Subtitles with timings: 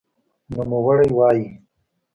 [0.55, 1.45] نوموړی وايي